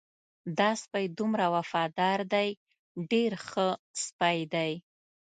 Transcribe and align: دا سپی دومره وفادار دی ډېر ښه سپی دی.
دا 0.57 0.69
سپی 0.83 1.05
دومره 1.17 1.45
وفادار 1.55 2.19
دی 2.33 2.49
ډېر 3.11 3.31
ښه 3.47 3.67
سپی 4.03 4.37
دی. 4.53 4.71